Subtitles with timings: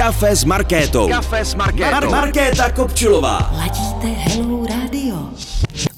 [0.00, 1.08] Kafe s Markétou.
[1.08, 1.90] Kafe s Markétou.
[1.90, 3.50] Mar- Markéta Kopčilová.
[3.56, 5.16] Ladíte Hello Radio.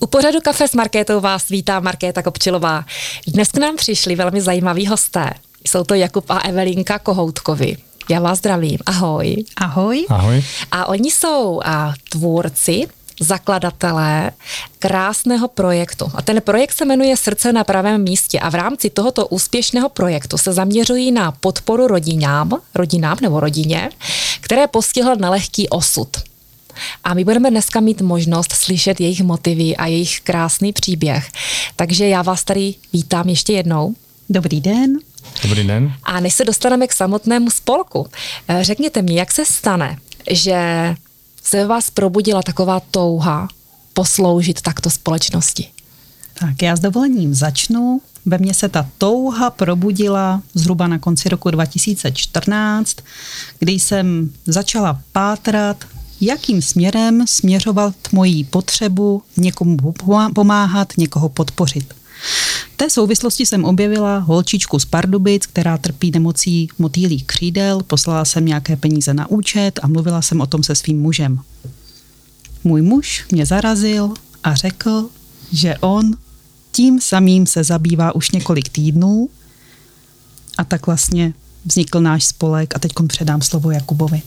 [0.00, 2.84] U pořadu Kafe s Markétou vás vítá Markéta Kopčilová.
[3.26, 5.30] Dnes k nám přišli velmi zajímaví hosté.
[5.68, 7.76] Jsou to Jakub a Evelinka Kohoutkovi.
[8.11, 8.79] Já vás zdravím.
[8.86, 9.36] Ahoj.
[9.57, 10.07] Ahoj.
[10.11, 10.45] Ahoj.
[10.71, 12.87] A oni jsou a, tvůrci
[13.23, 14.30] zakladatelé
[14.79, 16.12] krásného projektu.
[16.14, 20.38] A ten projekt se jmenuje Srdce na pravém místě a v rámci tohoto úspěšného projektu
[20.38, 23.91] se zaměřují na podporu rodinám, rodinám nebo rodině,
[24.41, 26.09] které postihl nelehký osud.
[27.05, 31.30] A my budeme dneska mít možnost slyšet jejich motivy a jejich krásný příběh.
[31.77, 33.95] Takže já vás tady vítám ještě jednou.
[34.30, 34.98] Dobrý den.
[35.43, 35.93] Dobrý den.
[36.02, 38.07] A než se dostaneme k samotnému spolku,
[38.48, 39.98] eh, řekněte mi, jak se stane,
[40.30, 40.95] že
[41.45, 43.48] se ve vás probudila taková touha
[43.92, 45.68] posloužit takto společnosti?
[46.34, 48.01] Tak já s dovolením začnu.
[48.27, 52.96] Ve mně se ta touha probudila zhruba na konci roku 2014,
[53.59, 55.84] kdy jsem začala pátrat,
[56.20, 59.76] jakým směrem směřovat moji potřebu někomu
[60.35, 61.95] pomáhat, někoho podpořit.
[62.83, 68.77] Té souvislosti jsem objevila holčičku z Pardubic, která trpí nemocí motýlých křídel, poslala jsem nějaké
[68.77, 71.41] peníze na účet a mluvila jsem o tom se svým mužem.
[72.65, 75.09] Můj muž mě zarazil a řekl,
[75.53, 76.11] že on
[76.73, 79.29] tím samým se zabývá už několik týdnů
[80.59, 84.23] a tak vlastně vznikl náš spolek a teď předám slovo Jakubovi.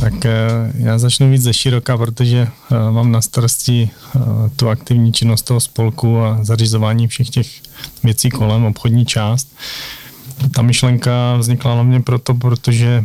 [0.00, 0.30] Tak eh,
[0.74, 4.20] já začnu víc ze široka, protože eh, mám na starosti eh,
[4.56, 7.46] tu aktivní činnost toho spolku a zařizování všech těch
[8.04, 9.56] věcí kolem, obchodní část.
[10.54, 13.04] Ta myšlenka vznikla hlavně proto, protože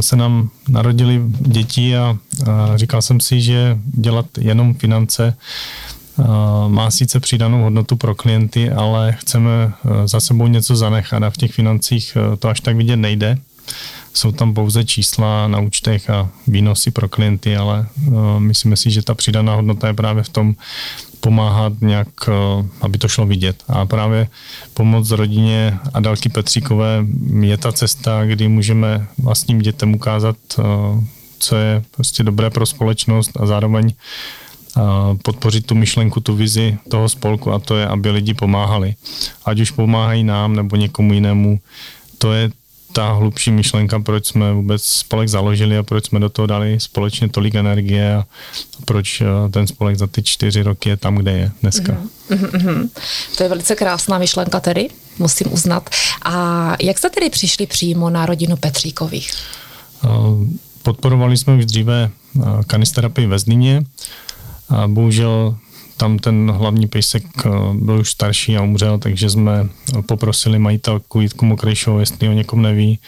[0.00, 2.18] se nám narodili děti a
[2.74, 5.36] říkal jsem si, že dělat jenom finance
[6.68, 9.72] má sice přidanou hodnotu pro klienty, ale chceme
[10.04, 13.38] za sebou něco zanechat a v těch financích to až tak vidět nejde
[14.14, 19.02] jsou tam pouze čísla na účtech a výnosy pro klienty, ale uh, myslíme si, že
[19.02, 20.54] ta přidaná hodnota je právě v tom
[21.20, 23.62] pomáhat nějak, uh, aby to šlo vidět.
[23.68, 24.28] A právě
[24.74, 27.06] pomoc rodině Adalky Petříkové
[27.40, 30.64] je ta cesta, kdy můžeme vlastním dětem ukázat, uh,
[31.38, 33.92] co je prostě dobré pro společnost a zároveň
[35.22, 38.94] podpořit tu myšlenku, tu vizi toho spolku a to je, aby lidi pomáhali.
[39.44, 41.60] Ať už pomáhají nám nebo někomu jinému,
[42.18, 42.50] to je
[42.94, 47.28] ta hlubší myšlenka, proč jsme vůbec spolek založili a proč jsme do toho dali společně
[47.28, 48.24] tolik energie a
[48.84, 51.92] proč eh, ten spolek za ty čtyři roky je tam, kde je dneska.
[52.30, 52.88] Mm-hmm, mm-hmm.
[53.36, 54.88] To je velice krásná myšlenka tedy,
[55.18, 55.90] musím uznat.
[56.22, 59.30] A jak jste tedy přišli přímo na rodinu Petříkových?
[60.04, 60.08] Eh,
[60.82, 63.82] podporovali jsme už dříve eh, kanisterapii ve Zlíně.
[64.68, 65.56] A bohužel
[65.96, 69.68] tam ten hlavní pejsek eh, byl už starší a umřel, takže jsme
[70.06, 72.98] poprosili majitelku Jitku Mokrejšovou, jestli o někom neví,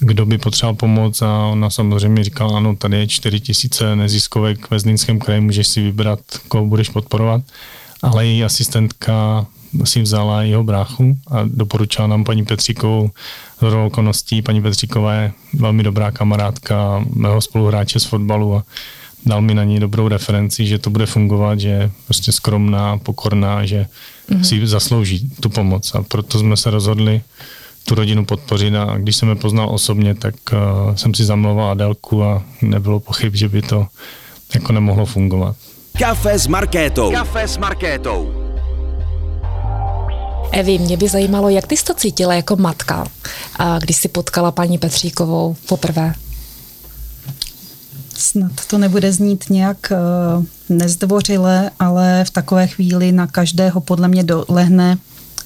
[0.00, 4.80] kdo by potřeboval pomoc a ona samozřejmě říkala, ano, tady je 4 tisíce neziskovek ve
[4.80, 7.42] Zlínském kraji, můžeš si vybrat, koho budeš podporovat,
[8.02, 9.46] ale její asistentka
[9.84, 13.10] si vzala jeho bráchu a doporučila nám paní Petříkovou
[13.60, 14.42] z okolností.
[14.42, 18.62] Paní Petříková je velmi dobrá kamarádka mého spoluhráče z fotbalu a
[19.26, 23.66] dal mi na ní dobrou referenci, že to bude fungovat, že je prostě skromná, pokorná,
[23.66, 23.86] že
[24.30, 24.40] mm-hmm.
[24.40, 27.20] si zaslouží tu pomoc a proto jsme se rozhodli
[27.84, 32.24] tu rodinu podpořit a když jsem je poznal osobně, tak uh, jsem si zamlouval Adelku
[32.24, 33.86] a nebylo pochyb, že by to
[34.54, 35.56] jako nemohlo fungovat.
[35.98, 37.12] Kafe s Markétou.
[37.12, 38.32] Kafe s Markétou.
[40.52, 43.04] Evi, mě by zajímalo, jak ty jsi to cítila jako matka,
[43.78, 46.14] když jsi potkala paní Petříkovou poprvé?
[48.18, 49.96] Snad to nebude znít nějak eh,
[50.68, 54.98] nezdvořile, ale v takové chvíli na každého podle mě dolehne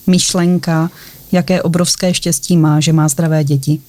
[0.07, 0.91] myšlenka,
[1.33, 3.81] jaké obrovské štěstí má, že má zdravé děti.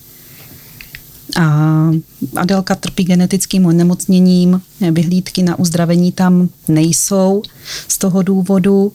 [1.42, 1.90] A
[2.36, 4.62] Adelka trpí genetickým onemocněním,
[4.92, 7.42] vyhlídky na uzdravení tam nejsou
[7.88, 8.94] z toho důvodu,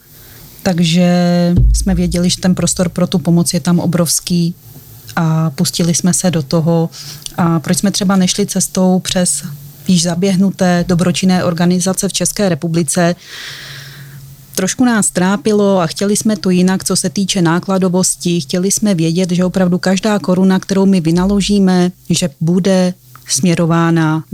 [0.63, 1.09] takže
[1.73, 4.55] jsme věděli, že ten prostor pro tu pomoc je tam obrovský
[5.17, 6.91] a pustili jsme se do toho.
[7.37, 9.43] A proč jsme třeba nešli cestou přes
[9.89, 13.17] již zaběhnuté dobročinné organizace v České republice.
[14.55, 18.41] Trošku nás trápilo a chtěli jsme to jinak, co se týče nákladovosti.
[18.41, 22.95] Chtěli jsme vědět, že opravdu každá koruna, kterou my vynaložíme, že bude
[23.29, 24.25] směrována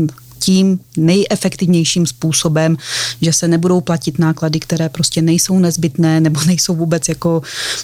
[0.44, 2.76] tím nejefektivnějším způsobem,
[3.20, 7.42] že se nebudou platit náklady, které prostě nejsou nezbytné nebo nejsou vůbec jako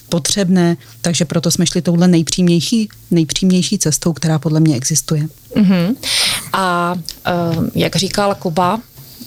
[0.09, 5.29] potřebné, takže proto jsme šli touhle nejpřímější, nejpřímější cestou, která podle mě existuje.
[5.57, 5.97] Uh-huh.
[6.53, 8.81] A uh, jak říkal Kuba,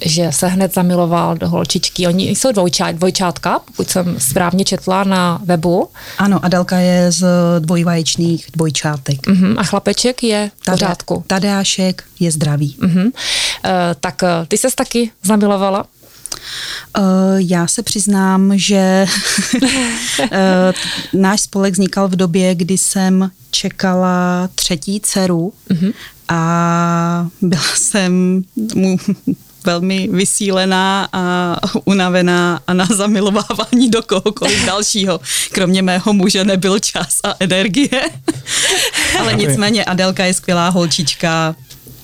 [0.06, 2.08] že se hned zamiloval do holčičky.
[2.08, 5.90] Oni jsou dvojčá, dvojčátka, pokud jsem správně četla na webu.
[6.18, 7.26] Ano, Adelka je z
[7.60, 9.28] dvojvaječných dvojčátek.
[9.28, 9.56] Uh-huh.
[9.58, 11.24] A chlapeček je v pořádku.
[11.28, 12.78] Tadeášek je zdravý.
[12.80, 13.06] Uh-huh.
[13.06, 13.12] Uh,
[14.00, 15.86] tak uh, ty ses taky zamilovala?
[16.98, 17.04] Uh,
[17.38, 19.06] já se přiznám, že
[20.22, 20.30] uh,
[21.22, 25.94] náš spolek vznikal v době, kdy jsem čekala třetí dceru uh-huh.
[26.30, 28.44] a byla jsem
[28.76, 28.98] mu
[29.66, 31.56] velmi vysílená a
[31.86, 35.20] unavená a na zamilovávání do kohokoliv dalšího.
[35.52, 37.90] Kromě mého muže nebyl čas a energie.
[39.20, 41.56] Ale nicméně Adelka je skvělá holčička,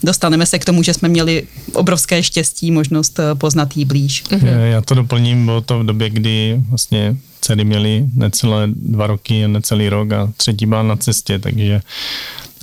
[0.02, 1.42] dostaneme se k tomu, že jsme měli
[1.72, 4.24] obrovské štěstí, možnost eh, poznat jí blíž.
[4.30, 4.46] Mhm.
[4.46, 9.88] Já to doplním, bylo to v době, kdy vlastně dcery měly necelé dva roky, necelý
[9.88, 11.80] rok a třetí byla na cestě, takže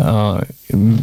[0.06, 0.38] a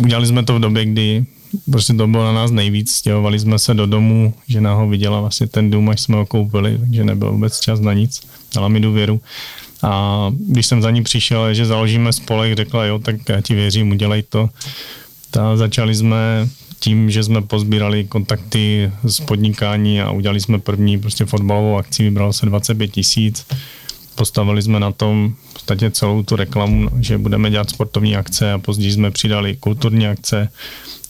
[0.02, 1.24] udělali jsme to v době, kdy
[1.70, 5.46] prostě to bylo na nás nejvíc, stěhovali jsme se do domu, žena ho viděla vlastně
[5.46, 8.20] ten dům, až jsme ho koupili, takže nebyl vůbec čas na nic,
[8.54, 9.20] dala mi důvěru.
[9.82, 13.90] A když jsem za ní přišel, že založíme spolek, řekla jo, tak já ti věřím,
[13.90, 14.50] udělej to.
[15.30, 16.48] Ta začali jsme
[16.78, 22.32] tím, že jsme pozbírali kontakty z podnikání a udělali jsme první prostě fotbalovou akci, vybralo
[22.32, 23.46] se 25 tisíc.
[24.14, 28.58] Postavili jsme na tom v podstatě celou tu reklamu, že budeme dělat sportovní akce a
[28.58, 30.48] později jsme přidali kulturní akce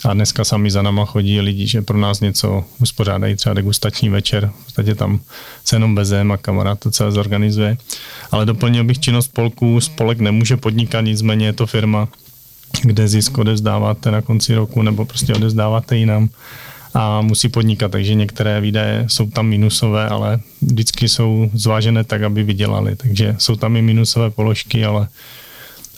[0.04, 4.50] a dneska sami za náma chodí lidi, že pro nás něco uspořádají, třeba degustační večer,
[4.60, 5.20] v podstatě tam
[5.64, 7.76] se jenom bezem a kamarád to celé zorganizuje.
[8.30, 12.08] Ale doplnil bych činnost spolku, spolek nemůže podnikat, nicméně je to firma,
[12.82, 16.28] kde zisk odezdáváte na konci roku nebo prostě odezdáváte jinam
[16.94, 22.42] a musí podnikat, takže některé výdaje jsou tam minusové, ale vždycky jsou zvážené tak, aby
[22.42, 25.08] vydělali, takže jsou tam i minusové položky, ale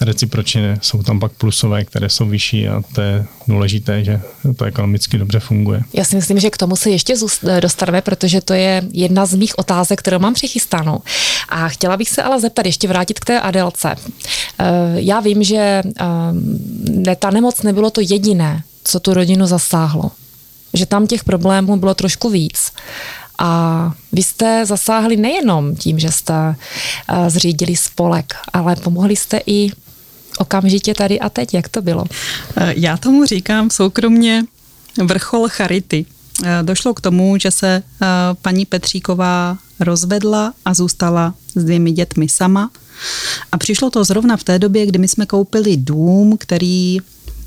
[0.00, 4.20] recipročně jsou tam pak plusové, které jsou vyšší a to je důležité, že
[4.56, 5.82] to ekonomicky dobře funguje.
[5.92, 7.14] Já si myslím, že k tomu se ještě
[7.60, 11.02] dostaneme, protože to je jedna z mých otázek, kterou mám přichystanou.
[11.48, 13.94] A chtěla bych se ale zeptat, ještě vrátit k té Adelce.
[14.58, 14.64] Eh,
[14.94, 15.82] já vím, že
[17.06, 20.10] eh, ta nemoc nebylo to jediné, co tu rodinu zasáhlo.
[20.74, 22.72] Že tam těch problémů bylo trošku víc.
[23.38, 26.34] A vy jste zasáhli nejenom tím, že jste
[27.08, 29.70] eh, zřídili spolek, ale pomohli jste i
[30.38, 31.54] okamžitě tady a teď.
[31.54, 32.04] Jak to bylo?
[32.56, 34.44] Eh, já tomu říkám soukromně
[35.04, 36.06] vrchol charity.
[36.44, 38.06] Eh, došlo k tomu, že se eh,
[38.42, 42.70] paní Petříková rozvedla a zůstala s dvěmi dětmi sama.
[43.52, 46.98] A přišlo to zrovna v té době, kdy my jsme koupili dům, který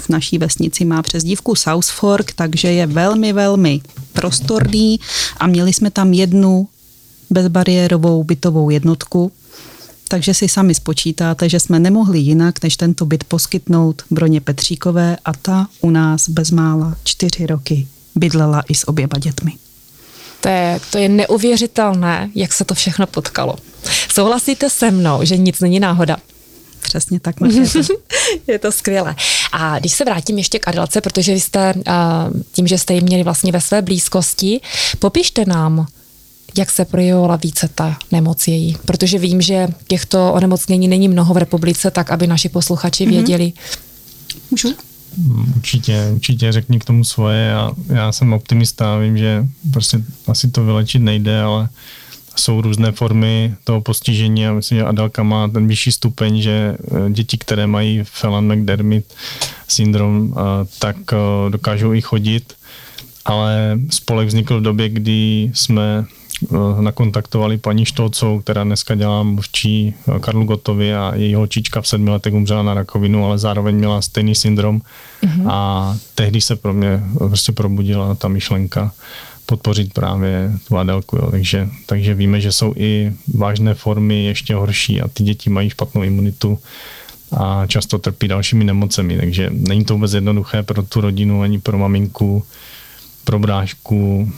[0.02, 3.82] v naší vesnici má přezdívku South Fork, takže je velmi, velmi
[4.14, 5.00] prostorný
[5.38, 6.68] a měli jsme tam jednu
[7.30, 9.32] bezbariérovou bytovou jednotku,
[10.10, 15.34] takže si sami spočítáte, že jsme nemohli jinak, než tento byt poskytnout Broně Petříkové a
[15.34, 19.52] ta u nás bezmála čtyři roky bydlela i s oběma dětmi.
[20.42, 23.56] To je, to je neuvěřitelné, jak se to všechno potkalo.
[24.14, 26.18] Souhlasíte se mnou, že nic není náhoda?
[26.82, 27.36] Přesně tak,
[28.48, 29.16] Je to skvělé.
[29.52, 31.74] A když se vrátím ještě k Adelce, protože vy jste
[32.52, 34.62] tím, že jste ji měli vlastně ve své blízkosti,
[35.00, 35.88] popište nám,
[36.58, 38.78] jak se projevovala více ta nemoc její.
[38.86, 43.10] Protože vím, že těchto onemocnění není mnoho v republice, tak aby naši posluchači mm-hmm.
[43.10, 43.54] věděli.
[44.52, 44.74] Můžu?
[45.56, 47.46] Určitě, určitě řekni k tomu svoje.
[47.46, 51.70] Já, já jsem optimista, vím, že prostě asi to vylečit nejde, ale
[52.36, 57.10] jsou různé formy toho postižení a myslím, že Adelka má ten vyšší stupeň, že eh,
[57.10, 59.04] děti, které mají Phelan-McDermid
[59.68, 60.42] syndrom, eh,
[60.80, 62.54] tak eh, dokážou i chodit,
[63.26, 66.06] ale spolek vznikl v době, kdy jsme
[66.82, 72.10] nakontaktovali paní Štolcovou, která dneska dělá mluvčí eh, Karlu Gotovi a její holčička v sedmi
[72.10, 74.82] letech umřela na rakovinu, ale zároveň měla stejný syndrom
[75.24, 75.52] mm-hmm.
[75.52, 78.92] a tehdy se pro mě prostě probudila ta myšlenka
[79.46, 81.16] podpořit právě tu Adelku.
[81.16, 81.32] Jo.
[81.32, 86.04] Takže, takže víme, že jsou i vážné formy ještě horší a ty děti mají špatnou
[86.04, 86.60] imunitu
[87.32, 91.78] a často trpí dalšími nemocemi, takže není to vůbec jednoduché pro tu rodinu ani pro
[91.78, 92.44] maminku
[93.30, 94.32] pro brášku.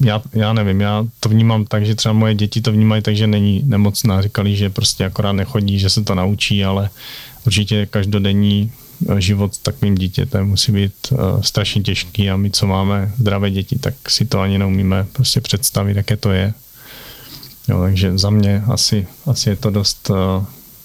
[0.00, 3.26] Já, já nevím, já to vnímám tak, že třeba moje děti to vnímají tak, že
[3.26, 4.22] není nemocná.
[4.22, 6.90] Říkali, že prostě akorát nechodí, že se to naučí, ale
[7.46, 8.72] určitě každodenní
[9.08, 13.50] e, život s takovým dítětem musí být uh, strašně těžký a my, co máme zdravé
[13.50, 16.54] děti, tak si to ani neumíme prostě představit, jaké to je.
[17.68, 20.10] Jo, takže za mě asi, asi je to dost,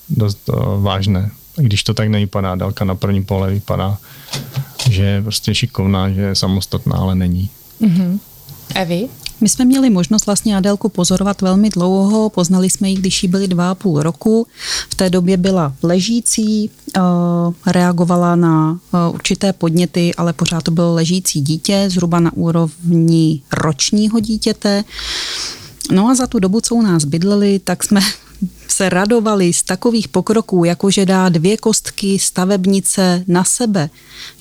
[0.09, 1.31] dost vážné.
[1.61, 3.97] I když to tak nevypadá, dálka na první pole vypadá
[4.89, 7.49] že je prostě šikovná, že je samostatná, ale není.
[7.81, 8.19] Mm-hmm.
[8.75, 9.09] Evi?
[9.41, 13.47] My jsme měli možnost vlastně Adélku pozorovat velmi dlouho, poznali jsme ji, když jí byly
[13.47, 14.47] dva a půl roku.
[14.89, 17.01] V té době byla ležící, eh,
[17.65, 24.19] reagovala na eh, určité podněty, ale pořád to bylo ležící dítě, zhruba na úrovni ročního
[24.19, 24.83] dítěte.
[25.91, 28.01] No a za tu dobu, co u nás bydleli, tak jsme
[28.67, 33.89] se radovali z takových pokroků, jako že dá dvě kostky stavebnice na sebe,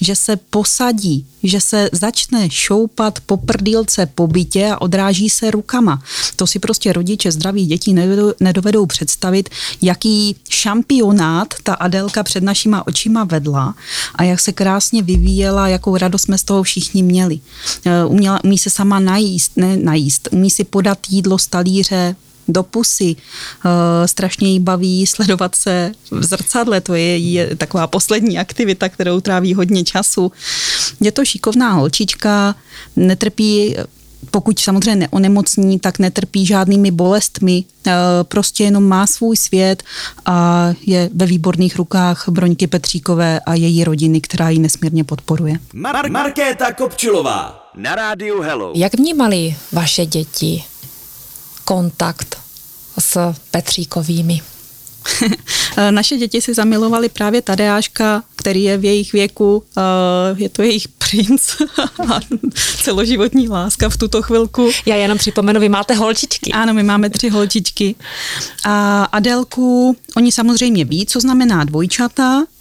[0.01, 6.03] že se posadí, že se začne šoupat po prdílce po bytě a odráží se rukama.
[6.37, 9.49] To si prostě rodiče zdraví dětí nedovedou, nedovedou představit,
[9.83, 13.75] jaký šampionát ta Adelka před našima očima vedla
[14.15, 17.41] a jak se krásně vyvíjela, jakou radost jsme z toho všichni měli.
[17.85, 22.17] E, uměla, umí se sama najíst, ne najíst, umí si podat jídlo z talíře
[22.53, 23.17] do pusy.
[23.17, 29.21] Eh, strašně jí baví sledovat se v zrcadle, to je, je taková poslední aktivita, kterou
[29.21, 30.33] tráví hodně času.
[31.01, 32.55] Je to šikovná holčička,
[32.97, 33.77] netrpí
[34.31, 37.93] pokud samozřejmě neonemocní, tak netrpí žádnými bolestmi, eh,
[38.23, 39.83] prostě jenom má svůj svět
[40.27, 45.59] a je ve výborných rukách Broňky Petříkové a její rodiny, která ji nesmírně podporuje.
[45.75, 48.73] Mar- Markéta Kopčilová na rádiu Hello.
[48.75, 50.65] Jak vnímali vaše děti
[51.65, 52.40] kontakt
[53.01, 54.41] s Petříkovými?
[55.91, 59.65] Naše děti si zamilovali právě Tadeáška, který je v jejich věku,
[60.37, 61.43] je to jejich princ
[62.09, 62.21] a
[62.83, 64.71] celoživotní láska v tuto chvilku.
[64.87, 66.53] Já jenom připomenu, vy máte holčičky.
[66.53, 67.95] Ano, my máme tři holčičky.
[68.65, 72.60] A Adelku, oni samozřejmě ví, co znamená dvojčata, eh,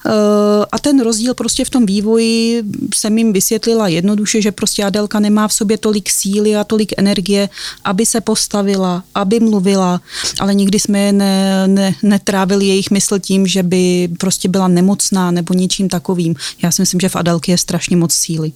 [0.72, 2.64] a ten rozdíl prostě v tom vývoji
[2.96, 7.50] jsem jim vysvětlila jednoduše, že prostě Adelka nemá v sobě tolik síly a tolik energie,
[7.84, 10.02] aby se postavila, aby mluvila,
[10.40, 15.54] ale nikdy jsme ne, ne, netrávili jejich mysl tím, že by prostě byla nemocná nebo
[15.54, 16.36] něčím takovým.
[16.64, 18.52] Já si myslím, že v Adelky je strašně moc síly.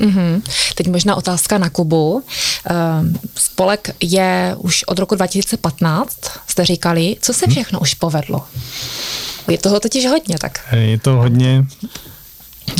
[0.00, 0.42] Mm-hmm.
[0.74, 2.22] Teď možná otázka na Kubu.
[2.64, 7.16] Ehm, spolek je už od roku 2015, jste říkali.
[7.20, 7.52] Co se mhm.
[7.52, 8.44] všechno už povedlo?
[9.48, 10.60] Je toho totiž hodně, tak.
[10.72, 11.66] Je to hodně.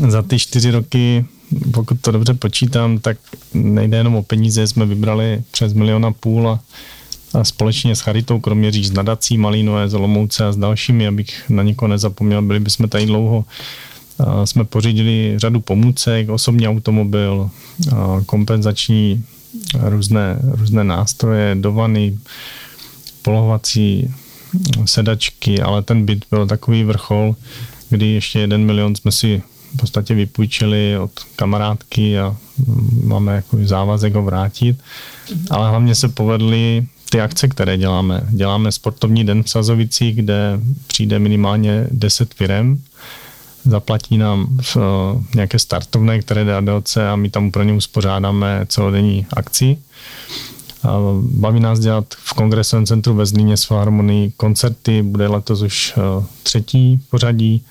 [0.09, 1.25] Za ty čtyři roky,
[1.73, 3.19] pokud to dobře počítám, tak
[3.55, 6.61] nejde jenom o peníze, jsme vybrali přes miliona půl a,
[7.33, 11.63] a společně s Charitou Kroměříž, s nadací Malínové, z Olomouce a s dalšími, abych na
[11.63, 13.45] někoho nezapomněl, byli bychom tady dlouho,
[14.45, 17.51] jsme pořídili řadu pomůcek, osobní automobil,
[18.27, 19.25] kompenzační
[19.81, 22.19] různé, různé nástroje, dovany,
[23.23, 24.15] polohovací
[24.85, 27.37] sedačky, ale ten byt byl takový vrchol,
[27.91, 29.43] kdy ještě jeden milion jsme si
[29.75, 32.37] v podstatě vypůjčili od kamarádky a
[33.05, 34.77] máme jako závazek ho vrátit.
[35.51, 38.21] Ale hlavně se povedly ty akce, které děláme.
[38.31, 42.83] Děláme sportovní den v Sazovici, kde přijde minimálně 10 firem
[43.65, 44.83] zaplatí nám uh,
[45.35, 49.79] nějaké startovné, které jde ADLC a my tam pro ně uspořádáme celodenní akci.
[51.21, 56.25] Baví nás dělat v kongresovém centru ve Zlíně s Filharmonii koncerty, bude letos už uh,
[56.43, 57.65] třetí pořadí.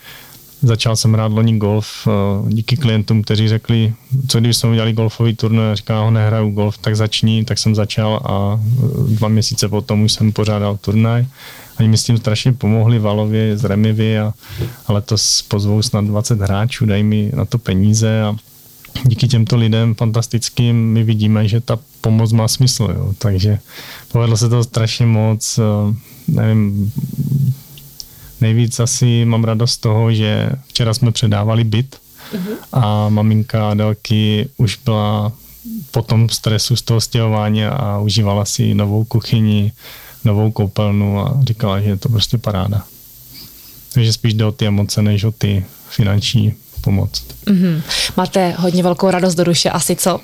[0.61, 2.07] Začal jsem hrát loni golf
[2.47, 3.93] díky klientům, kteří řekli,
[4.27, 8.21] co když jsme udělali golfový turnaj, říká, ho nehraju golf, tak začni, tak jsem začal
[8.23, 8.59] a
[9.07, 11.25] dva měsíce potom už jsem pořádal turnaj.
[11.79, 14.33] Oni mi s tím strašně pomohli Valově z Remivy a,
[14.87, 18.35] a letos pozvou snad 20 hráčů, dají mi na to peníze a
[19.05, 22.93] díky těmto lidem fantastickým my vidíme, že ta pomoc má smysl.
[22.95, 23.13] Jo.
[23.17, 23.59] Takže
[24.11, 25.59] povedlo se to strašně moc.
[25.59, 25.95] Eh,
[26.27, 26.91] nevím,
[28.41, 31.99] nejvíc asi mám radost z toho, že včera jsme předávali byt
[32.33, 32.55] uh-huh.
[32.71, 35.31] a maminka Adelky už byla
[35.91, 39.71] po tom stresu z toho stěhování a užívala si novou kuchyni,
[40.23, 42.83] novou koupelnu a říkala, že je to prostě paráda.
[43.93, 47.23] Takže spíš jde o ty emoce, než o ty finanční pomoc.
[47.45, 47.81] Mm-hmm.
[48.17, 50.19] Máte hodně velkou radost do duše, asi co?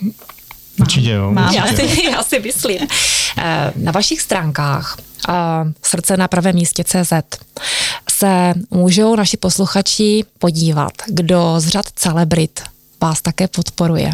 [0.80, 1.32] Určitě jo.
[1.32, 1.54] Mám.
[1.54, 2.88] Já, si, já si myslím.
[3.38, 4.98] Eh, na vašich stránkách
[5.30, 5.34] eh,
[5.84, 7.14] srdce na pravém místě CZ
[8.10, 12.62] se můžou naši posluchači podívat, kdo z řad celebrit
[13.02, 14.12] vás také podporuje.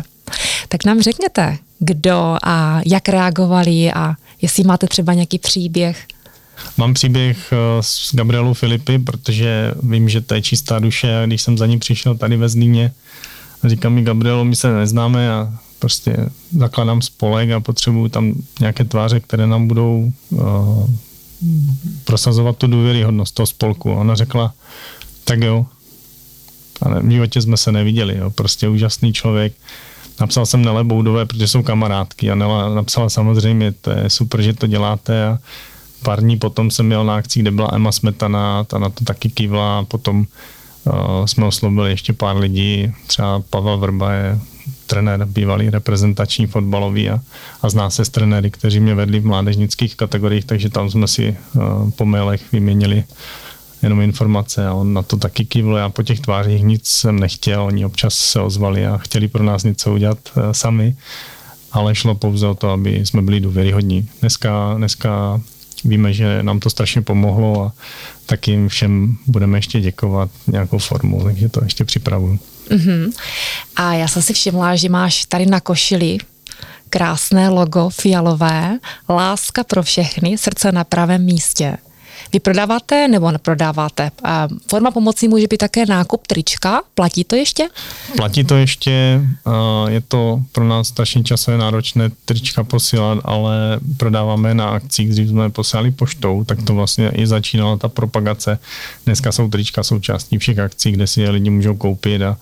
[0.67, 6.07] Tak nám řekněte, kdo a jak reagovali a jestli máte třeba nějaký příběh.
[6.77, 11.41] Mám příběh eh, s Gabrielou Filipy, protože vím, že to je čistá duše a když
[11.41, 12.91] jsem za ní přišel tady ve Zlíně,
[13.63, 15.53] říkám mi Gabrielo, my se neznáme a
[15.83, 16.15] prostě
[16.51, 20.89] zakladám spolek a potřebuju tam nějaké tváře, které nám budou uh,
[22.03, 23.91] prosazovat tu důvěryhodnost toho spolku.
[23.91, 24.53] A ona řekla,
[25.23, 25.65] tak jo.
[26.81, 28.29] Ale v životě jsme se neviděli, jo.
[28.29, 29.53] prostě úžasný člověk.
[30.19, 34.53] Napsal jsem Nele Boudové, protože jsou kamarádky a Nela napsala samozřejmě, to je super, že
[34.53, 35.39] to děláte a
[36.03, 39.29] pár dní potom jsem měl na akci, kde byla Emma Smetana, ta na to taky
[39.29, 40.25] kývla, potom
[40.83, 44.39] uh, jsme oslovili ještě pár lidí, třeba Pavel Vrba je
[44.93, 47.19] trenér bývalý reprezentační fotbalový a,
[47.61, 51.35] a zná se s trenéry, kteří mě vedli v mládežnických kategoriích, takže tam jsme si
[51.55, 53.03] uh, po mailech vyměnili
[53.81, 55.75] jenom informace a on na to taky kývl.
[55.75, 59.63] Já po těch tvářích nic jsem nechtěl, oni občas se ozvali a chtěli pro nás
[59.63, 60.95] něco udělat uh, sami,
[61.71, 64.09] ale šlo pouze o to, aby jsme byli důvěryhodní.
[64.21, 65.41] Dneska, dneska
[65.83, 67.71] víme, že nám to strašně pomohlo a
[68.25, 72.39] tak jim všem budeme ještě děkovat nějakou formou, takže to ještě připravuju.
[72.69, 73.13] Uh-huh.
[73.75, 76.17] A já jsem si všimla, že máš tady na košili
[76.89, 78.79] krásné logo fialové,
[79.09, 81.77] láska pro všechny, srdce na pravém místě.
[82.33, 84.11] Vy prodáváte nebo neprodáváte?
[84.69, 86.81] Forma pomoci může být také nákup trička.
[86.95, 87.67] Platí to ještě?
[88.17, 89.21] Platí to ještě.
[89.87, 95.09] Je to pro nás strašně časové náročné trička posílat, ale prodáváme na akcích.
[95.09, 98.59] Dřív jsme posílali poštou, tak to vlastně i začínala ta propagace.
[99.05, 102.37] Dneska jsou trička součástí všech akcí, kde si je lidi můžou koupit a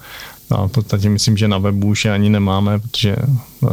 [0.52, 3.16] a v podstatě myslím, že na webu už je ani nemáme, protože
[3.62, 3.70] uh,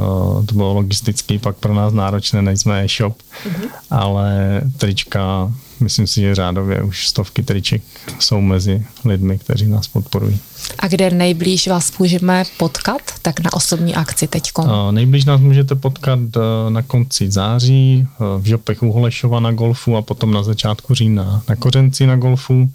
[0.47, 3.69] to bylo logisticky pak pro nás náročné, nejsme e-shop, mm-hmm.
[3.91, 7.83] ale trička myslím si, že řádově už stovky triček
[8.19, 10.39] jsou mezi lidmi, kteří nás podporují.
[10.79, 14.53] A kde nejblíž vás můžeme potkat, tak na osobní akci teď?
[14.91, 18.07] Nejblíž nás můžete potkat e, na konci září e,
[18.39, 22.71] v Žopech u Holešova na golfu a potom na začátku října na Kořenci na golfu.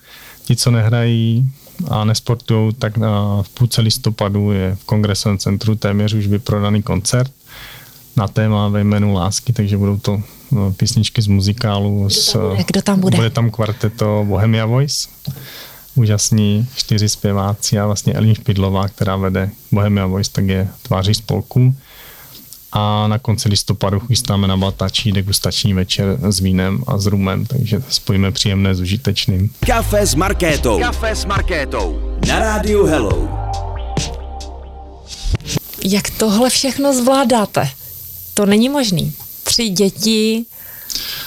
[0.45, 1.51] Ti, co nehrají
[1.89, 2.97] a nesportují, tak
[3.41, 7.31] v půlce listopadu je v kongresovém centru téměř už vyprodaný koncert
[8.15, 12.09] na téma ve jménu lásky, takže budou to no, písničky z muzikálu.
[12.09, 12.37] S,
[12.67, 13.15] Kdo tam bude?
[13.15, 15.09] Bude tam kvarteto Bohemia Voice,
[15.95, 21.75] úžasní čtyři zpěváci a vlastně Elin Špidlová, která vede Bohemia Voice, tak je tváří spolku.
[22.75, 27.83] A na konci listopadu chystáme na Batačí degustační večer s vínem a s rumem, takže
[27.89, 29.53] spojíme příjemné s užitečným.
[29.67, 30.79] Kafe s Markétou.
[30.79, 32.17] Kafe s Markétou.
[32.27, 33.29] Na rádiu Hello.
[35.83, 37.69] Jak tohle všechno zvládáte?
[38.33, 39.13] To není možný.
[39.43, 40.45] Tři děti,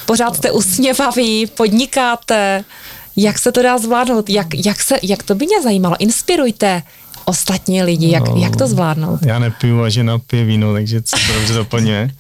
[0.07, 2.65] pořád jste usměvaví, podnikáte.
[3.17, 4.31] Jak se to dá zvládnout?
[4.31, 5.97] Jak, jak, se, jak to by mě zajímalo?
[5.99, 6.83] Inspirujte
[7.27, 9.21] ostatní lidi, jak, no, jak to zvládnout?
[9.27, 12.11] Já nepiju a žena pije víno, takže se dobře doplňuje.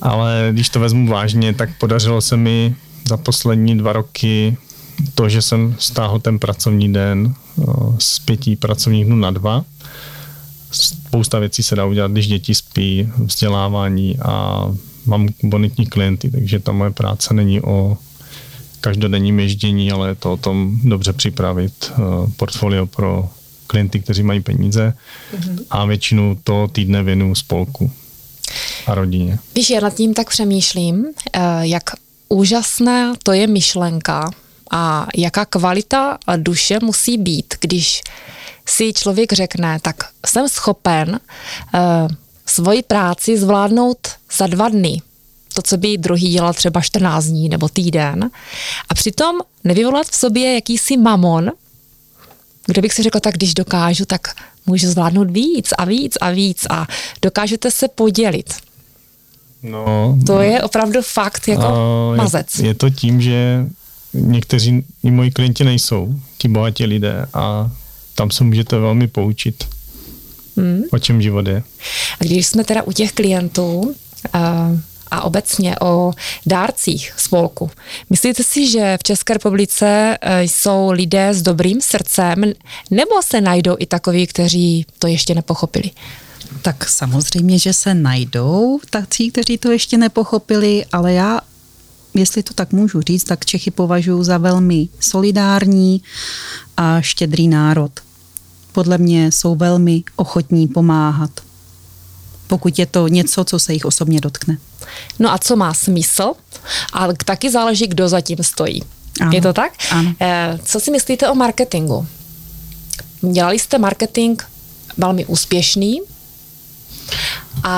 [0.00, 2.74] Ale když to vezmu vážně, tak podařilo se mi
[3.08, 4.56] za poslední dva roky
[5.14, 7.34] to, že jsem stáhl ten pracovní den
[7.98, 9.64] z pěti pracovních dnů na dva
[10.72, 14.64] spousta věcí se dá udělat, když děti spí, vzdělávání a
[15.06, 17.96] mám bonitní klienty, takže ta moje práce není o
[18.80, 22.02] každodenním ježdění, ale je to o tom dobře připravit eh,
[22.36, 23.28] portfolio pro
[23.72, 25.64] klienty, kteří mají peníze mm-hmm.
[25.70, 27.90] a většinu to týdne věnu spolku
[28.86, 29.38] a rodině.
[29.54, 31.82] Víš, já nad tím tak přemýšlím, eh, jak
[32.28, 34.30] úžasná to je myšlenka
[34.70, 38.02] a jaká kvalita duše musí být, když
[38.68, 41.20] si člověk řekne, tak jsem schopen
[41.74, 41.80] uh,
[42.46, 44.08] svoji práci zvládnout
[44.38, 45.02] za dva dny,
[45.54, 48.30] to, co by druhý dělal třeba 14 dní nebo týden,
[48.88, 51.50] a přitom nevyvolat v sobě jakýsi mamon,
[52.66, 54.34] kde bych si řekla, tak když dokážu, tak
[54.66, 56.86] můžu zvládnout víc a víc a víc a
[57.22, 58.54] dokážete se podělit.
[59.62, 61.68] No, to je opravdu fakt jako
[62.10, 62.58] uh, mazec.
[62.58, 63.66] Je, je to tím, že
[64.14, 67.70] někteří i moji klienti nejsou ti bohatí lidé a
[68.14, 69.64] tam se můžete velmi poučit,
[70.56, 70.82] hmm.
[70.92, 71.62] o čem život je.
[72.20, 73.94] A když jsme teda u těch klientů,
[74.32, 74.70] a,
[75.12, 76.12] a obecně o
[76.46, 77.70] dárcích spolku.
[78.10, 82.44] Myslíte si, že v České republice e, jsou lidé s dobrým srdcem,
[82.90, 85.90] nebo se najdou i takoví, kteří to ještě nepochopili?
[86.62, 91.40] Tak samozřejmě, že se najdou tací, kteří to ještě nepochopili, ale já,
[92.14, 96.02] jestli to tak můžu říct, tak Čechy považuji za velmi solidární
[96.76, 97.92] a štědrý národ.
[98.72, 101.30] Podle mě jsou velmi ochotní pomáhat,
[102.52, 104.56] pokud je to něco, co se jich osobně dotkne.
[105.18, 106.32] No a co má smysl?
[106.92, 108.82] Ale taky záleží, kdo zatím stojí.
[109.20, 109.30] Ano.
[109.32, 109.72] Je to tak?
[109.90, 110.14] Ano.
[110.20, 112.06] Eh, co si myslíte o marketingu?
[113.32, 114.42] Dělali jste marketing
[114.96, 116.00] velmi úspěšný
[117.64, 117.74] a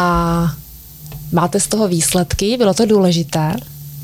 [1.33, 3.55] máte z toho výsledky, bylo to důležité?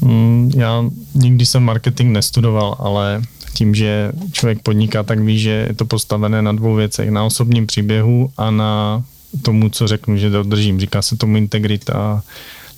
[0.00, 3.22] Mm, já nikdy jsem marketing nestudoval, ale
[3.54, 7.10] tím, že člověk podniká, tak ví, že je to postavené na dvou věcech.
[7.10, 9.02] Na osobním příběhu a na
[9.42, 10.80] tomu, co řeknu, že dodržím.
[10.80, 12.22] Říká se tomu integrita.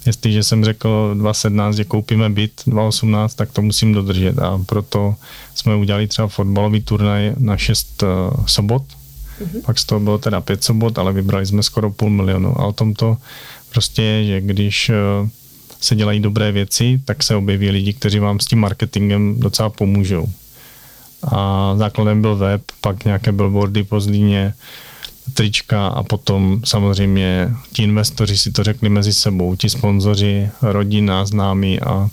[0.07, 5.15] Jestliže jsem řekl 2017, že koupíme byt 2018, tak to musím dodržet a proto
[5.55, 9.63] jsme udělali třeba fotbalový turnaj na 6 uh, eh, sobot, mm-hmm.
[9.67, 12.73] pak z toho bylo teda 5 sobot, ale vybrali jsme skoro půl milionu a o
[12.73, 13.17] tom to
[13.71, 15.29] prostě je, že když uh,
[15.81, 20.29] se dělají dobré věci, tak se objeví lidi, kteří vám s tím marketingem docela pomůžou
[21.23, 24.55] a základem byl web, pak nějaké billboardy po Zlíně,
[25.35, 31.81] trička a potom samozřejmě ti investoři si to řekli mezi sebou, ti sponzoři, rodina, známí
[31.81, 32.09] a,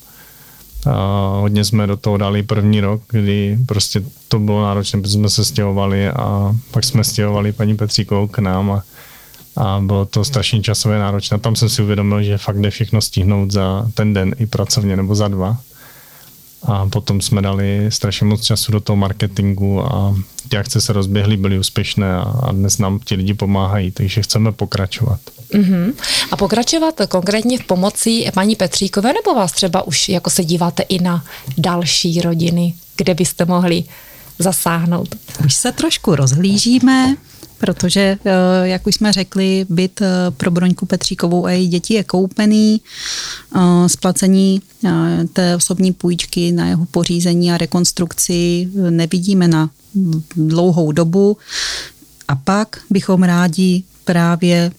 [0.86, 0.96] a
[1.40, 5.46] hodně jsme do toho dali první rok, kdy prostě to bylo náročné, protože jsme se
[5.46, 8.84] stěhovali a pak jsme stěhovali paní Petříkovou k nám a,
[9.56, 11.40] a bylo to strašně časové náročné.
[11.40, 15.16] Tam jsem si uvědomil, že fakt jde všechno stihnout za ten den i pracovně nebo
[15.16, 15.58] za dva
[16.64, 20.16] a potom jsme dali strašně moc času do toho marketingu a
[20.50, 24.52] ty akce se rozběhly, byly úspěšné a, a dnes nám ti lidi pomáhají, takže chceme
[24.52, 25.20] pokračovat.
[25.54, 25.94] Uh-huh.
[26.32, 31.02] A pokračovat konkrétně v pomoci paní Petříkové, nebo vás třeba už jako se díváte i
[31.04, 31.26] na
[31.58, 33.84] další rodiny, kde byste mohli
[34.40, 35.16] zasáhnout?
[35.46, 37.16] Už se trošku rozhlížíme,
[37.60, 42.04] protože, eh, jak už jsme řekli, byt eh, pro Broňku Petříkovou a její děti je
[42.04, 42.82] koupený.
[43.56, 44.62] Eh, splacení
[45.34, 49.70] té osobní půjčky na jeho pořízení a rekonstrukci nevidíme na
[50.36, 51.38] dlouhou dobu.
[52.28, 54.72] A pak bychom rádi právě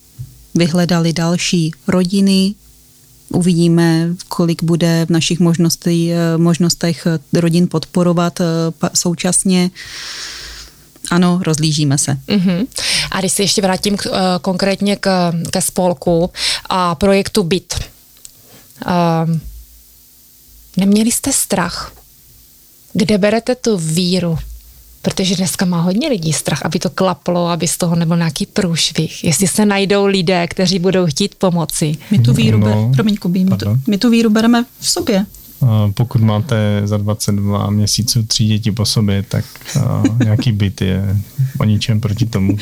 [0.54, 2.54] vyhledali další rodiny,
[3.32, 5.38] Uvidíme, kolik bude v našich
[6.36, 8.38] možnostech rodin podporovat
[8.94, 9.70] současně
[11.10, 12.18] ano, rozlížíme se.
[12.28, 12.66] Uh-huh.
[13.10, 16.30] A když se ještě vrátím k, uh, konkrétně k, ke spolku
[16.68, 17.74] a projektu BIT.
[18.86, 19.36] Uh,
[20.76, 21.92] neměli jste strach?
[22.92, 24.38] Kde berete tu víru?
[25.02, 29.24] Protože dneska má hodně lidí strach, aby to klaplo, aby z toho nebyl nějaký průšvih.
[29.24, 31.96] Jestli se najdou lidé, kteří budou chtít pomoci.
[32.10, 35.26] My tu víru, no, ber, promiň, Kubí, my tu, my tu víru bereme v sobě.
[35.94, 39.44] Pokud máte za 22 měsíců tři děti po sobě, tak
[40.24, 41.16] nějaký byt je
[41.58, 42.56] o ničem proti tomu.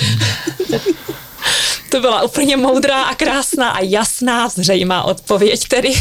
[1.90, 5.92] To byla úplně moudrá a krásná a jasná, zřejmá odpověď tedy.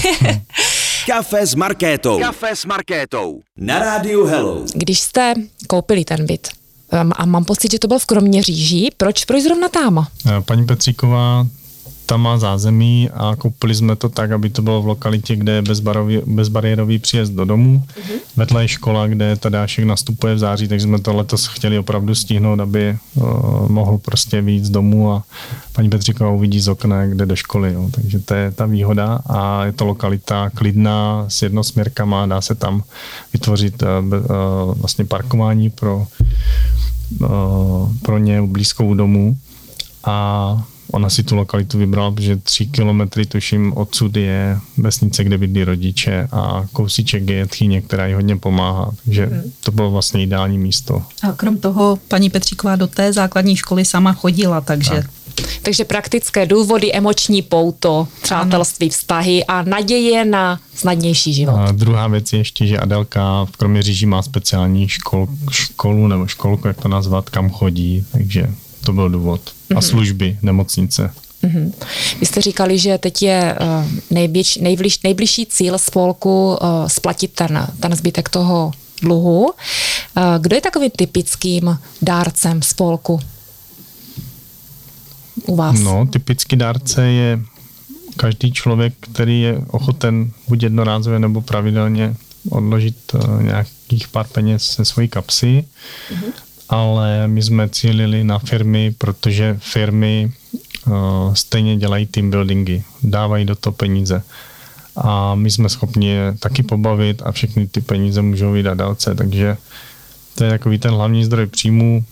[1.07, 2.19] Kafe s Markétou.
[2.19, 3.41] Kafe s Markétou.
[3.57, 4.65] Na rádiu Hello.
[4.73, 5.33] Když jste
[5.67, 6.47] koupili ten byt,
[7.15, 8.89] a mám pocit, že to byl v Kroměříži.
[8.97, 10.07] Proč, proč zrovna tam?
[10.45, 11.47] Paní Petříková
[12.07, 15.61] tam má zázemí a koupili jsme to tak, aby to bylo v lokalitě, kde je
[15.61, 17.83] bezbarový, bezbariérový příjezd do domu.
[17.83, 18.19] Mm-hmm.
[18.35, 22.59] Vedle je škola, kde Tadášek nastupuje v září, takže jsme to letos chtěli opravdu stihnout,
[22.59, 25.23] aby uh, mohl prostě vyjít z domu a
[25.73, 27.73] paní Petříková uvidí z okna, kde do školy.
[27.73, 27.89] Jo.
[27.91, 32.83] Takže to je ta výhoda a je to lokalita klidná s jednosměrkama, dá se tam
[33.33, 36.07] vytvořit uh, uh, vlastně parkování pro,
[37.19, 39.37] uh, pro ně blízkou domu
[40.03, 45.63] a Ona si tu lokalitu vybrala, protože tři kilometry, tuším, odsud je vesnice, kde bydlí
[45.63, 48.91] rodiče a kousíček je tchyně, která jí hodně pomáhá.
[49.06, 49.52] Takže hmm.
[49.63, 51.04] to bylo vlastně ideální místo.
[51.21, 55.06] A krom toho paní Petříková do té základní školy sama chodila, takže tak.
[55.62, 61.56] Takže praktické důvody, emoční pouto, přátelství, vztahy a naděje na snadnější život.
[61.56, 66.67] A druhá věc je ještě, že Adelka v Kroměříži má speciální škol, školu nebo školku,
[66.67, 68.50] jak to nazvat, kam chodí, takže
[68.88, 69.41] to byl důvod.
[69.69, 69.82] A mhm.
[69.82, 71.12] služby, nemocnice.
[71.43, 71.71] Mm-hmm.
[72.19, 77.67] Vy jste říkali, že teď je uh, nejbliž, nejbliž, nejbližší cíl spolku uh, splatit ten,
[77.80, 78.71] ten zbytek toho
[79.02, 79.43] dluhu.
[79.43, 79.54] Uh,
[80.39, 83.19] kdo je takovým typickým dárcem spolku
[85.45, 85.80] u vás?
[85.80, 87.39] No, typický dárce je
[88.17, 92.15] každý člověk, který je ochoten buď jednorázově nebo pravidelně
[92.50, 95.65] odložit nějakých pár peněz ze své kapsy.
[96.13, 100.32] Mm-hmm ale my jsme cílili na firmy, protože firmy
[100.88, 104.23] uh, stejně dělají team buildingy, dávají do toho peníze
[104.97, 109.58] a my jsme schopni je taky pobavit a všechny ty peníze můžou vydat dalce, takže
[110.36, 112.06] to je takový ten hlavní zdroj příjmů,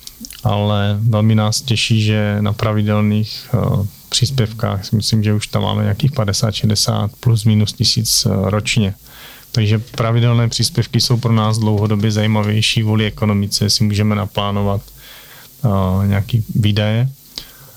[0.44, 6.12] ale velmi nás těší, že na pravidelných uh, příspěvkách myslím, že už tam máme nějakých
[6.12, 8.94] 50-60 plus minus tisíc uh, ročně.
[9.56, 14.82] Takže pravidelné příspěvky jsou pro nás dlouhodobě zajímavější vůli ekonomice, si můžeme naplánovat
[15.64, 17.10] uh, nějaký výdaje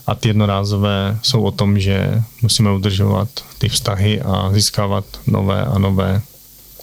[0.07, 5.79] a ty jednorázové jsou o tom, že musíme udržovat ty vztahy a získávat nové a
[5.79, 6.21] nové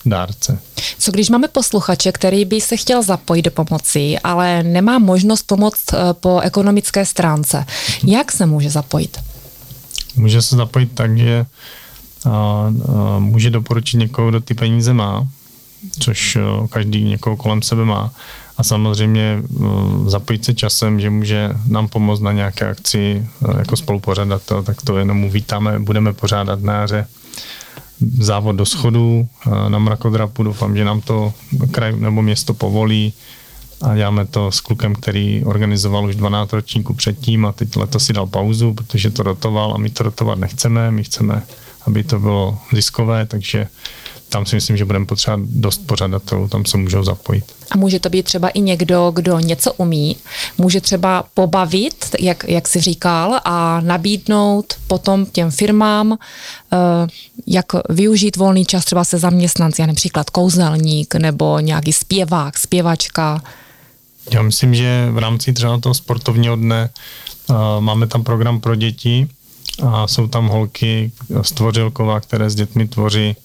[0.04, 0.58] dárce.
[0.98, 5.92] Co když máme posluchače, který by se chtěl zapojit do pomoci, ale nemá možnost pomoct
[5.92, 7.66] e, po ekonomické stránce?
[8.04, 9.18] Jak se může zapojit?
[10.16, 11.46] Může se zapojit tak, že
[12.26, 15.28] a, a může doporučit někoho, kdo ty peníze má,
[15.98, 16.38] což
[16.70, 18.10] každý někoho kolem sebe má.
[18.58, 19.42] A samozřejmě
[20.06, 23.26] zapojit se časem, že může nám pomoct na nějaké akci
[23.58, 25.78] jako spolupořadatel, tak to jenom uvítáme.
[25.78, 27.06] Budeme pořádat na jaře
[28.18, 29.28] závod do schodu
[29.68, 30.42] na mrakodrapu.
[30.42, 31.32] Doufám, že nám to
[31.70, 33.12] kraj nebo město povolí
[33.82, 38.12] a děláme to s klukem, který organizoval už 12 ročníků předtím a teď letos si
[38.12, 40.90] dal pauzu, protože to rotoval a my to rotovat nechceme.
[40.90, 41.42] My chceme
[41.86, 43.66] aby to bylo ziskové, takže
[44.28, 47.44] tam si myslím, že budeme potřebovat dost pořadatelů, tam se můžou zapojit.
[47.70, 50.16] A může to být třeba i někdo, kdo něco umí,
[50.58, 56.18] může třeba pobavit, jak, jak jsi říkal, a nabídnout potom těm firmám, uh,
[57.46, 63.42] jak využít volný čas třeba se zaměstnanci, například kouzelník nebo nějaký zpěvák, zpěvačka.
[64.30, 66.90] Já myslím, že v rámci třeba toho sportovního dne
[67.50, 69.28] uh, máme tam program pro děti,
[69.82, 71.12] a jsou tam holky
[71.42, 73.36] z Tvořilkova, které s dětmi tvoří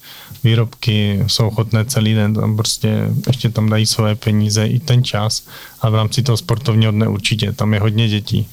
[0.43, 5.43] výrobky, jsou ochotné celý den, tam prostě ještě tam dají svoje peníze i ten čas
[5.81, 8.47] a v rámci toho sportovního dne určitě, tam je hodně dětí.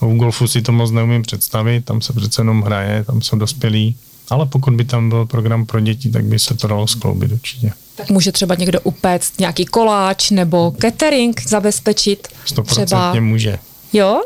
[0.00, 3.96] U golfu si to moc neumím představit, tam se přece jenom hraje, tam jsou dospělí,
[4.30, 7.72] ale pokud by tam byl program pro děti, tak by se to dalo skloubit určitě.
[7.94, 12.28] Tak může třeba někdo upéct nějaký koláč nebo catering zabezpečit?
[12.46, 13.14] 100% třeba...
[13.14, 13.58] může.
[13.92, 14.20] Jo?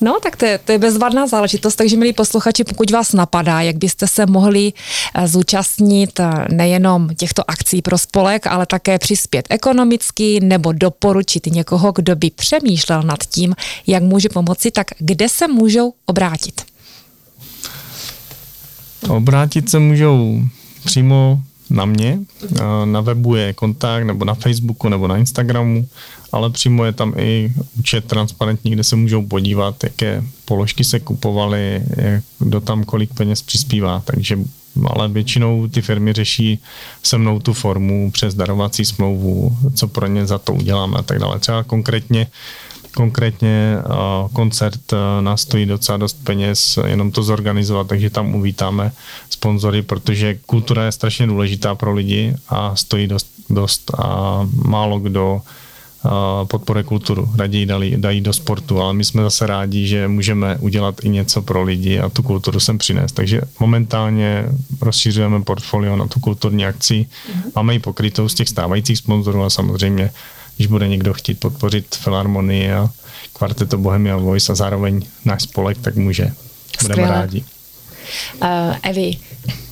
[0.00, 3.76] No, tak to je, to je bezvadná záležitost, takže milí posluchači, pokud vás napadá, jak
[3.76, 4.72] byste se mohli
[5.14, 11.92] eh, zúčastnit eh, nejenom těchto akcí pro spolek, ale také přispět ekonomicky nebo doporučit někoho,
[11.92, 13.54] kdo by přemýšlel nad tím,
[13.86, 16.62] jak může pomoci, tak kde se můžou obrátit?
[19.08, 20.42] Obrátit se můžou
[20.84, 21.40] přímo
[21.72, 22.18] na mě.
[22.84, 25.88] Na webu je kontakt, nebo na Facebooku, nebo na Instagramu,
[26.32, 31.82] ale přímo je tam i účet transparentní, kde se můžou podívat, jaké položky se kupovaly,
[32.38, 34.02] kdo tam kolik peněz přispívá.
[34.04, 34.38] Takže
[34.86, 36.58] ale většinou ty firmy řeší
[37.02, 41.18] se mnou tu formu přes darovací smlouvu, co pro ně za to uděláme a tak
[41.18, 41.38] dále.
[41.38, 42.26] Třeba konkrétně
[42.94, 43.76] Konkrétně
[44.32, 44.80] koncert
[45.20, 48.92] nás stojí docela dost peněz, jenom to zorganizovat, takže tam uvítáme
[49.30, 55.40] sponzory, protože kultura je strašně důležitá pro lidi a stojí dost, dost a málo kdo
[56.44, 61.04] podporuje kulturu, raději dali, dají do sportu, ale my jsme zase rádi, že můžeme udělat
[61.04, 63.12] i něco pro lidi a tu kulturu sem přinést.
[63.12, 64.44] Takže momentálně
[64.80, 67.06] rozšířujeme portfolio na tu kulturní akci,
[67.56, 70.10] máme ji pokrytou z těch stávajících sponzorů a samozřejmě
[70.56, 72.90] když bude někdo chtít podpořit Filharmonii a
[73.32, 76.32] kvarteto Bohemia Voice a zároveň náš spolek, tak může.
[76.82, 77.08] Budeme Skvěle.
[77.08, 77.44] rádi.
[78.42, 79.18] Uh, Evi,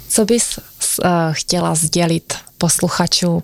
[0.09, 3.43] co bys uh, chtěla sdělit posluchačům?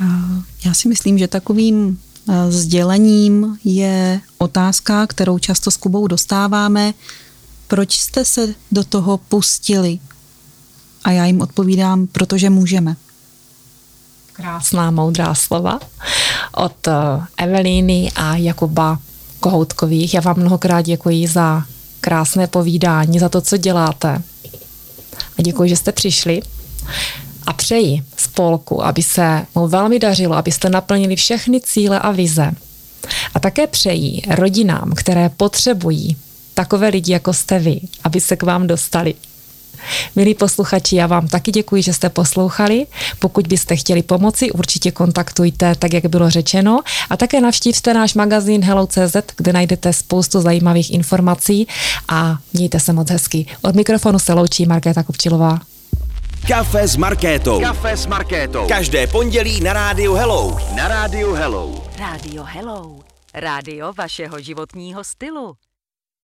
[0.00, 6.94] Uh, já si myslím, že takovým uh, sdělením je otázka, kterou často s Kubou dostáváme.
[7.68, 9.98] Proč jste se do toho pustili?
[11.04, 12.96] A já jim odpovídám, protože můžeme.
[14.34, 15.80] Krásná, moudrá slova
[16.56, 16.92] od eh,
[17.36, 18.98] Evelíny a Jakuba
[19.40, 20.14] Kohoutkových.
[20.14, 21.62] Já vám mnohokrát děkuji za
[22.00, 24.22] krásné povídání, za to, co děláte.
[25.38, 26.40] A děkuji, že jste přišli.
[27.46, 32.52] A přeji spolku, aby se mu velmi dařilo, abyste naplnili všechny cíle a vize.
[33.34, 36.16] A také přeji rodinám, které potřebují
[36.54, 39.14] takové lidi, jako jste vy, aby se k vám dostali.
[40.16, 42.86] Milí posluchači, já vám taky děkuji, že jste poslouchali.
[43.18, 46.80] Pokud byste chtěli pomoci, určitě kontaktujte, tak jak bylo řečeno.
[47.10, 51.68] A také navštívte náš magazín Hello.cz, kde najdete spoustu zajímavých informací
[52.08, 53.46] a mějte se moc hezky.
[53.62, 55.58] Od mikrofonu se loučí Markéta Kupčilová.
[56.48, 57.60] Kafe s Markétou.
[57.60, 58.66] Kafe s Markétou.
[58.68, 60.58] Každé pondělí na rádiu Hello.
[60.76, 61.84] Na rádiu Hello.
[61.98, 62.98] Rádio Hello.
[63.34, 65.54] Rádio vašeho životního stylu.